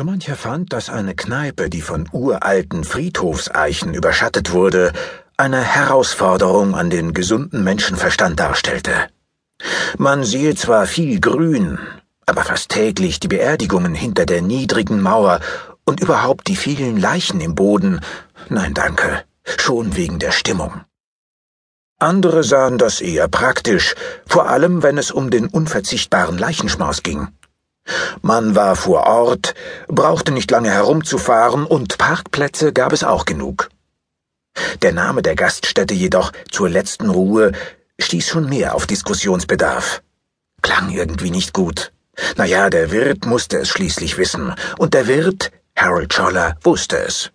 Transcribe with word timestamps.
So 0.00 0.04
mancher 0.04 0.34
fand, 0.34 0.72
dass 0.72 0.88
eine 0.88 1.14
Kneipe, 1.14 1.68
die 1.68 1.82
von 1.82 2.08
uralten 2.10 2.84
Friedhofseichen 2.84 3.92
überschattet 3.92 4.50
wurde, 4.50 4.94
eine 5.36 5.60
Herausforderung 5.60 6.74
an 6.74 6.88
den 6.88 7.12
gesunden 7.12 7.62
Menschenverstand 7.62 8.40
darstellte. 8.40 8.94
Man 9.98 10.24
sehe 10.24 10.54
zwar 10.54 10.86
viel 10.86 11.20
Grün, 11.20 11.78
aber 12.24 12.44
fast 12.44 12.70
täglich 12.70 13.20
die 13.20 13.28
Beerdigungen 13.28 13.94
hinter 13.94 14.24
der 14.24 14.40
niedrigen 14.40 15.02
Mauer 15.02 15.40
und 15.84 16.00
überhaupt 16.00 16.48
die 16.48 16.56
vielen 16.56 16.98
Leichen 16.98 17.42
im 17.42 17.54
Boden. 17.54 18.00
Nein, 18.48 18.72
danke, 18.72 19.24
schon 19.58 19.96
wegen 19.96 20.18
der 20.18 20.32
Stimmung. 20.32 20.80
Andere 21.98 22.42
sahen 22.42 22.78
das 22.78 23.02
eher 23.02 23.28
praktisch, 23.28 23.94
vor 24.26 24.48
allem 24.48 24.82
wenn 24.82 24.96
es 24.96 25.10
um 25.10 25.28
den 25.28 25.46
unverzichtbaren 25.46 26.38
Leichenschmaus 26.38 27.02
ging. 27.02 27.28
Man 28.22 28.54
war 28.54 28.76
vor 28.76 29.06
Ort, 29.06 29.54
brauchte 29.88 30.32
nicht 30.32 30.50
lange 30.50 30.70
herumzufahren 30.70 31.64
und 31.66 31.98
Parkplätze 31.98 32.72
gab 32.72 32.92
es 32.92 33.04
auch 33.04 33.24
genug. 33.24 33.68
Der 34.82 34.92
Name 34.92 35.22
der 35.22 35.36
Gaststätte 35.36 35.94
jedoch 35.94 36.32
zur 36.50 36.68
letzten 36.68 37.10
Ruhe 37.10 37.52
stieß 37.98 38.28
schon 38.28 38.48
mehr 38.48 38.74
auf 38.74 38.86
Diskussionsbedarf. 38.86 40.02
Klang 40.62 40.90
irgendwie 40.90 41.30
nicht 41.30 41.52
gut. 41.52 41.92
Naja, 42.36 42.70
der 42.70 42.90
Wirt 42.90 43.24
musste 43.26 43.58
es 43.58 43.68
schließlich 43.68 44.18
wissen, 44.18 44.54
und 44.78 44.94
der 44.94 45.06
Wirt, 45.06 45.50
Harold 45.76 46.12
Scholler, 46.12 46.56
wusste 46.62 46.98
es. 46.98 47.30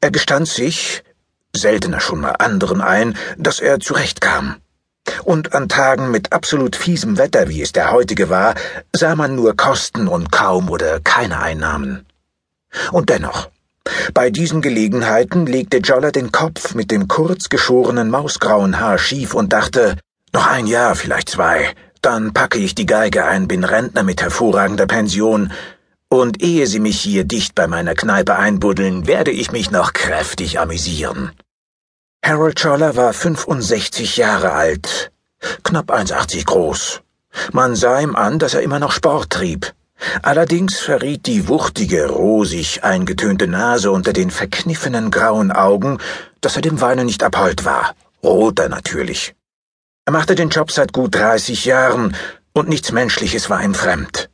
Er 0.00 0.10
gestand 0.10 0.48
sich, 0.48 1.02
seltener 1.54 2.00
schon 2.00 2.20
mal 2.20 2.32
anderen 2.32 2.80
ein, 2.80 3.16
dass 3.38 3.60
er 3.60 3.80
zurechtkam. 3.80 4.56
Und 5.24 5.54
an 5.54 5.68
Tagen 5.68 6.10
mit 6.10 6.32
absolut 6.32 6.76
fiesem 6.76 7.18
Wetter, 7.18 7.48
wie 7.48 7.62
es 7.62 7.72
der 7.72 7.92
heutige 7.92 8.30
war, 8.30 8.54
sah 8.94 9.14
man 9.14 9.34
nur 9.34 9.56
Kosten 9.56 10.08
und 10.08 10.32
kaum 10.32 10.70
oder 10.70 11.00
keine 11.00 11.40
Einnahmen. 11.40 12.06
Und 12.92 13.10
dennoch, 13.10 13.48
bei 14.14 14.30
diesen 14.30 14.62
Gelegenheiten 14.62 15.46
legte 15.46 15.78
Joller 15.78 16.12
den 16.12 16.32
Kopf 16.32 16.74
mit 16.74 16.90
dem 16.90 17.08
kurz 17.08 17.48
geschorenen 17.48 18.10
mausgrauen 18.10 18.80
Haar 18.80 18.98
schief 18.98 19.34
und 19.34 19.52
dachte, 19.52 19.96
noch 20.32 20.46
ein 20.46 20.66
Jahr, 20.66 20.96
vielleicht 20.96 21.30
zwei, 21.30 21.72
dann 22.02 22.32
packe 22.32 22.58
ich 22.58 22.74
die 22.74 22.86
Geige 22.86 23.24
ein, 23.24 23.48
bin 23.48 23.64
Rentner 23.64 24.02
mit 24.02 24.22
hervorragender 24.22 24.86
Pension, 24.86 25.52
und 26.08 26.40
ehe 26.40 26.66
Sie 26.68 26.78
mich 26.78 27.00
hier 27.00 27.24
dicht 27.24 27.54
bei 27.56 27.66
meiner 27.66 27.94
Kneipe 27.94 28.36
einbuddeln, 28.36 29.08
werde 29.08 29.32
ich 29.32 29.50
mich 29.50 29.72
noch 29.72 29.92
kräftig 29.92 30.60
amüsieren. 30.60 31.32
Harold 32.24 32.58
Scholler 32.58 32.96
war 32.96 33.12
65 33.12 34.16
Jahre 34.16 34.50
alt, 34.52 35.12
knapp 35.62 35.92
1,80 35.92 36.44
groß. 36.44 37.00
Man 37.52 37.76
sah 37.76 38.00
ihm 38.00 38.16
an, 38.16 38.40
dass 38.40 38.54
er 38.54 38.62
immer 38.62 38.80
noch 38.80 38.90
Sport 38.90 39.30
trieb. 39.30 39.72
Allerdings 40.22 40.78
verriet 40.78 41.26
die 41.26 41.46
wuchtige, 41.46 42.06
rosig 42.06 42.82
eingetönte 42.82 43.46
Nase 43.46 43.92
unter 43.92 44.12
den 44.12 44.30
verkniffenen 44.30 45.12
grauen 45.12 45.52
Augen, 45.52 45.98
dass 46.40 46.56
er 46.56 46.62
dem 46.62 46.80
Weinen 46.80 47.06
nicht 47.06 47.22
abhold 47.22 47.64
war. 47.64 47.94
Roter 48.22 48.68
natürlich. 48.68 49.36
Er 50.04 50.12
machte 50.12 50.34
den 50.34 50.50
Job 50.50 50.72
seit 50.72 50.92
gut 50.92 51.14
30 51.14 51.64
Jahren 51.64 52.16
und 52.52 52.68
nichts 52.68 52.90
Menschliches 52.90 53.50
war 53.50 53.62
ihm 53.62 53.74
fremd. 53.74 54.30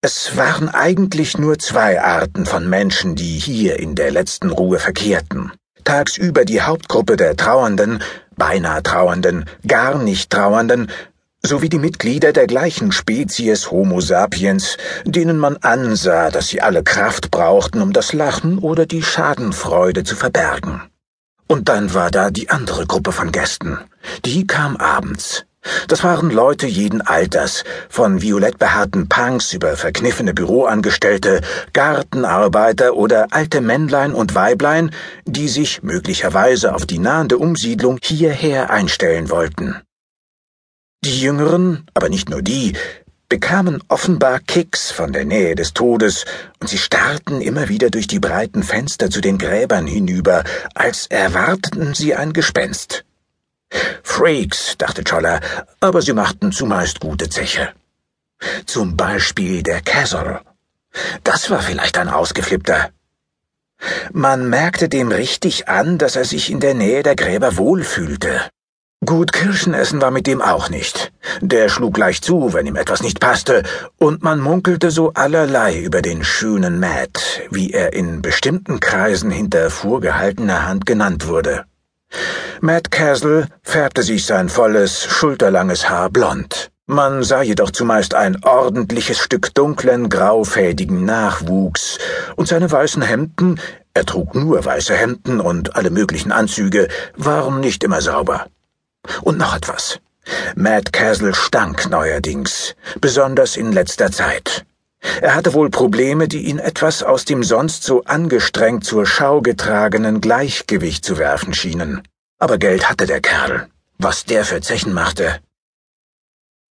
Es 0.00 0.36
waren 0.36 0.68
eigentlich 0.68 1.36
nur 1.36 1.58
zwei 1.58 2.00
Arten 2.00 2.46
von 2.46 2.68
Menschen, 2.68 3.16
die 3.16 3.38
hier 3.38 3.78
in 3.78 3.94
der 3.94 4.12
letzten 4.12 4.50
Ruhe 4.50 4.78
verkehrten 4.78 5.52
tagsüber 5.88 6.44
die 6.44 6.60
Hauptgruppe 6.60 7.16
der 7.16 7.34
Trauernden, 7.34 8.02
beinahe 8.36 8.82
Trauernden, 8.82 9.46
gar 9.66 9.96
nicht 9.96 10.28
Trauernden, 10.28 10.90
sowie 11.42 11.70
die 11.70 11.78
Mitglieder 11.78 12.34
der 12.34 12.46
gleichen 12.46 12.92
Spezies 12.92 13.70
Homo 13.70 14.02
sapiens, 14.02 14.76
denen 15.06 15.38
man 15.38 15.56
ansah, 15.56 16.30
dass 16.30 16.48
sie 16.48 16.60
alle 16.60 16.82
Kraft 16.82 17.30
brauchten, 17.30 17.80
um 17.80 17.94
das 17.94 18.12
Lachen 18.12 18.58
oder 18.58 18.84
die 18.84 19.02
Schadenfreude 19.02 20.04
zu 20.04 20.14
verbergen. 20.14 20.82
Und 21.46 21.70
dann 21.70 21.94
war 21.94 22.10
da 22.10 22.30
die 22.30 22.50
andere 22.50 22.86
Gruppe 22.86 23.12
von 23.12 23.32
Gästen. 23.32 23.78
Die 24.26 24.46
kam 24.46 24.76
abends. 24.76 25.46
Das 25.88 26.04
waren 26.04 26.30
Leute 26.30 26.66
jeden 26.66 27.00
Alters, 27.00 27.64
von 27.88 28.22
violett 28.22 28.58
behaarten 28.58 29.08
Punks 29.08 29.52
über 29.52 29.76
verkniffene 29.76 30.34
Büroangestellte, 30.34 31.40
Gartenarbeiter 31.72 32.94
oder 32.94 33.28
alte 33.30 33.60
Männlein 33.60 34.12
und 34.12 34.34
Weiblein, 34.34 34.90
die 35.24 35.48
sich 35.48 35.82
möglicherweise 35.82 36.74
auf 36.74 36.86
die 36.86 36.98
nahende 36.98 37.38
Umsiedlung 37.38 37.98
hierher 38.02 38.70
einstellen 38.70 39.30
wollten. 39.30 39.80
Die 41.04 41.20
Jüngeren, 41.20 41.86
aber 41.94 42.08
nicht 42.08 42.28
nur 42.28 42.42
die, 42.42 42.74
bekamen 43.28 43.82
offenbar 43.88 44.40
Kicks 44.40 44.90
von 44.90 45.12
der 45.12 45.24
Nähe 45.24 45.54
des 45.54 45.74
Todes, 45.74 46.24
und 46.60 46.68
sie 46.68 46.78
starrten 46.78 47.40
immer 47.40 47.68
wieder 47.68 47.90
durch 47.90 48.06
die 48.06 48.20
breiten 48.20 48.62
Fenster 48.62 49.10
zu 49.10 49.20
den 49.20 49.38
Gräbern 49.38 49.86
hinüber, 49.86 50.44
als 50.74 51.06
erwarteten 51.06 51.94
sie 51.94 52.14
ein 52.14 52.32
Gespenst. 52.32 53.04
Freaks, 54.02 54.76
dachte 54.78 55.04
Choller, 55.04 55.40
aber 55.80 56.02
sie 56.02 56.12
machten 56.12 56.50
zumeist 56.50 56.98
gute 56.98 57.28
Zeche. 57.28 57.72
Zum 58.66 58.96
Beispiel 58.96 59.62
der 59.62 59.80
Castle. 59.80 60.40
Das 61.22 61.50
war 61.50 61.60
vielleicht 61.62 61.98
ein 61.98 62.08
Ausgeflippter. 62.08 62.90
Man 64.12 64.48
merkte 64.48 64.88
dem 64.88 65.12
richtig 65.12 65.68
an, 65.68 65.98
dass 65.98 66.16
er 66.16 66.24
sich 66.24 66.50
in 66.50 66.58
der 66.58 66.74
Nähe 66.74 67.02
der 67.02 67.14
Gräber 67.14 67.56
wohlfühlte. 67.56 68.40
Gut 69.06 69.32
Kirschen 69.32 69.74
essen 69.74 70.02
war 70.02 70.10
mit 70.10 70.26
dem 70.26 70.42
auch 70.42 70.68
nicht. 70.68 71.12
Der 71.40 71.68
schlug 71.68 71.94
gleich 71.94 72.20
zu, 72.20 72.52
wenn 72.52 72.66
ihm 72.66 72.74
etwas 72.74 73.00
nicht 73.00 73.20
passte, 73.20 73.62
und 73.98 74.24
man 74.24 74.40
munkelte 74.40 74.90
so 74.90 75.12
allerlei 75.12 75.78
über 75.78 76.02
den 76.02 76.24
schönen 76.24 76.80
Matt, 76.80 77.42
wie 77.50 77.70
er 77.70 77.92
in 77.92 78.20
bestimmten 78.20 78.80
Kreisen 78.80 79.30
hinter 79.30 79.70
vorgehaltener 79.70 80.66
Hand 80.66 80.84
genannt 80.84 81.28
wurde. 81.28 81.64
Matt 82.60 82.90
Castle 82.90 83.46
färbte 83.62 84.02
sich 84.02 84.26
sein 84.26 84.48
volles, 84.48 85.04
schulterlanges 85.04 85.88
Haar 85.88 86.10
blond. 86.10 86.70
Man 86.86 87.22
sah 87.22 87.42
jedoch 87.42 87.70
zumeist 87.70 88.14
ein 88.14 88.42
ordentliches 88.42 89.18
Stück 89.18 89.54
dunklen, 89.54 90.08
graufädigen 90.08 91.04
Nachwuchs, 91.04 91.98
und 92.34 92.48
seine 92.48 92.70
weißen 92.70 93.02
Hemden, 93.02 93.60
er 93.94 94.06
trug 94.06 94.34
nur 94.34 94.64
weiße 94.64 94.94
Hemden 94.94 95.40
und 95.40 95.76
alle 95.76 95.90
möglichen 95.90 96.32
Anzüge, 96.32 96.88
waren 97.16 97.60
nicht 97.60 97.84
immer 97.84 98.00
sauber. 98.00 98.46
Und 99.22 99.38
noch 99.38 99.54
etwas. 99.54 100.00
Matt 100.56 100.92
Castle 100.92 101.34
stank 101.34 101.88
neuerdings, 101.88 102.74
besonders 103.00 103.56
in 103.56 103.70
letzter 103.70 104.10
Zeit. 104.10 104.64
Er 105.20 105.34
hatte 105.34 105.54
wohl 105.54 105.70
Probleme, 105.70 106.28
die 106.28 106.46
ihn 106.46 106.58
etwas 106.58 107.02
aus 107.02 107.24
dem 107.24 107.42
sonst 107.42 107.82
so 107.82 108.04
angestrengt 108.04 108.84
zur 108.84 109.06
Schau 109.06 109.40
getragenen 109.40 110.20
Gleichgewicht 110.20 111.04
zu 111.04 111.18
werfen 111.18 111.54
schienen. 111.54 112.02
Aber 112.38 112.58
Geld 112.58 112.88
hatte 112.88 113.06
der 113.06 113.20
Kerl. 113.20 113.68
Was 113.98 114.24
der 114.24 114.44
für 114.44 114.60
Zechen 114.60 114.92
machte. 114.92 115.40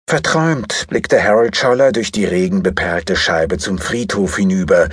Verträumt 0.08 0.86
blickte 0.88 1.20
Harold 1.22 1.56
Scholler 1.56 1.90
durch 1.90 2.12
die 2.12 2.24
regenbeperlte 2.24 3.16
Scheibe 3.16 3.58
zum 3.58 3.78
Friedhof 3.78 4.36
hinüber, 4.36 4.88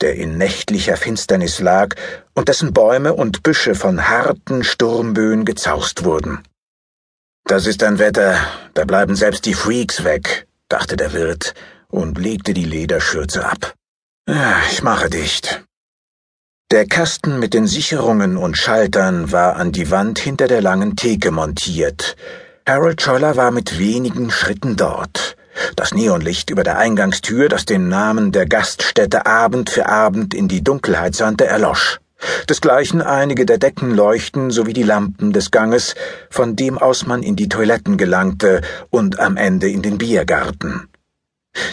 der 0.00 0.16
in 0.16 0.36
nächtlicher 0.36 0.96
Finsternis 0.96 1.60
lag 1.60 1.94
und 2.34 2.48
dessen 2.48 2.72
Bäume 2.72 3.14
und 3.14 3.44
Büsche 3.44 3.76
von 3.76 4.08
harten 4.08 4.64
Sturmböen 4.64 5.44
gezaust 5.44 6.04
wurden. 6.04 6.42
Das 7.44 7.68
ist 7.68 7.84
ein 7.84 8.00
Wetter, 8.00 8.36
da 8.74 8.84
bleiben 8.84 9.14
selbst 9.14 9.46
die 9.46 9.54
Freaks 9.54 10.02
weg, 10.02 10.48
dachte 10.68 10.96
der 10.96 11.12
Wirt 11.12 11.54
und 11.96 12.18
legte 12.18 12.52
die 12.52 12.64
Lederschürze 12.64 13.46
ab. 13.46 13.74
Ich 14.70 14.82
mache 14.82 15.08
dicht. 15.08 15.64
Der 16.70 16.86
Kasten 16.86 17.38
mit 17.38 17.54
den 17.54 17.66
Sicherungen 17.66 18.36
und 18.36 18.58
Schaltern 18.58 19.32
war 19.32 19.56
an 19.56 19.72
die 19.72 19.90
Wand 19.90 20.18
hinter 20.18 20.46
der 20.46 20.60
langen 20.60 20.96
Theke 20.96 21.30
montiert. 21.30 22.16
Harold 22.68 23.00
Scholler 23.00 23.36
war 23.36 23.50
mit 23.50 23.78
wenigen 23.78 24.30
Schritten 24.30 24.76
dort. 24.76 25.36
Das 25.74 25.94
Neonlicht 25.94 26.50
über 26.50 26.64
der 26.64 26.76
Eingangstür, 26.76 27.48
das 27.48 27.64
den 27.64 27.88
Namen 27.88 28.30
der 28.30 28.46
Gaststätte 28.46 29.24
Abend 29.24 29.70
für 29.70 29.88
Abend 29.88 30.34
in 30.34 30.48
die 30.48 30.62
Dunkelheit 30.62 31.14
sandte, 31.14 31.46
erlosch. 31.46 31.98
Desgleichen 32.48 33.00
einige 33.00 33.46
der 33.46 33.58
Deckenleuchten 33.58 34.50
sowie 34.50 34.72
die 34.72 34.82
Lampen 34.82 35.32
des 35.32 35.50
Ganges, 35.50 35.94
von 36.28 36.56
dem 36.56 36.76
aus 36.76 37.06
man 37.06 37.22
in 37.22 37.36
die 37.36 37.48
Toiletten 37.48 37.96
gelangte 37.96 38.60
und 38.90 39.18
am 39.18 39.36
Ende 39.36 39.70
in 39.70 39.82
den 39.82 39.98
Biergarten. 39.98 40.88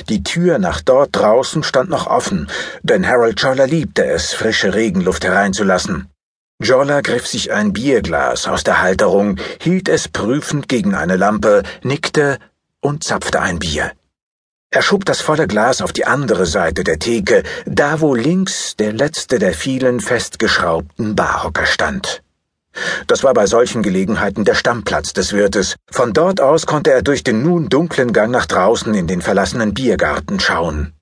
Die 0.10 0.24
Tür 0.24 0.60
nach 0.60 0.82
dort 0.82 1.16
draußen 1.16 1.64
stand 1.64 1.90
noch 1.90 2.08
offen, 2.08 2.50
denn 2.82 3.08
Harold 3.08 3.40
Joller 3.42 3.68
liebte 3.68 4.06
es, 4.06 4.34
frische 4.34 4.74
Regenluft 4.74 5.24
hereinzulassen. 5.24 6.10
Joller 6.62 7.02
griff 7.02 7.28
sich 7.28 7.52
ein 7.52 7.74
Bierglas 7.74 8.48
aus 8.48 8.64
der 8.64 8.82
Halterung, 8.82 9.38
hielt 9.60 9.90
es 9.90 10.08
prüfend 10.08 10.70
gegen 10.70 10.96
eine 10.96 11.18
Lampe, 11.18 11.64
nickte 11.84 12.40
und 12.80 13.04
zapfte 13.04 13.42
ein 13.42 13.60
Bier. 13.60 13.92
Er 14.70 14.82
schob 14.82 15.06
das 15.06 15.22
volle 15.22 15.46
Glas 15.46 15.82
auf 15.82 15.94
die 15.94 16.06
andere 16.06 16.48
Seite 16.48 16.84
der 16.84 16.98
Theke, 16.98 17.44
da 17.66 18.02
wo 18.02 18.16
links 18.16 18.76
der 18.76 18.92
letzte 18.92 19.38
der 19.38 19.54
vielen 19.54 20.00
festgeschraubten 20.00 21.16
Barhocker 21.16 21.68
stand. 21.68 22.23
Das 23.08 23.24
war 23.24 23.34
bei 23.34 23.46
solchen 23.46 23.84
Gelegenheiten 23.84 24.46
der 24.46 24.56
Stammplatz 24.56 25.14
des 25.14 25.34
Wirtes. 25.34 25.76
Von 25.92 26.14
dort 26.14 26.42
aus 26.42 26.66
konnte 26.66 26.92
er 26.92 27.02
durch 27.02 27.24
den 27.24 27.44
nun 27.44 27.70
dunklen 27.70 28.14
Gang 28.14 28.32
nach 28.32 28.46
draußen 28.46 28.94
in 28.94 29.08
den 29.08 29.22
verlassenen 29.22 29.74
Biergarten 29.74 30.40
schauen. 30.40 30.94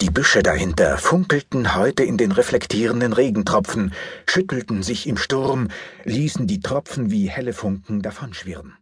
Die 0.00 0.10
Büsche 0.10 0.42
dahinter 0.42 0.98
funkelten 0.98 1.76
heute 1.76 2.02
in 2.02 2.16
den 2.16 2.32
reflektierenden 2.32 3.12
Regentropfen, 3.12 3.92
schüttelten 4.26 4.82
sich 4.82 5.06
im 5.06 5.16
Sturm, 5.16 5.68
ließen 6.04 6.48
die 6.48 6.60
Tropfen 6.60 7.12
wie 7.12 7.30
helle 7.30 7.52
Funken 7.52 8.02
davonschwirren. 8.02 8.76